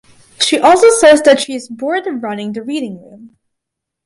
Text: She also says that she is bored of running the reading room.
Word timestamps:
She 0.39 0.57
also 0.57 0.89
says 0.89 1.21
that 1.21 1.39
she 1.41 1.53
is 1.53 1.67
bored 1.69 2.07
of 2.07 2.23
running 2.23 2.53
the 2.53 2.63
reading 2.63 2.99
room. 3.03 3.37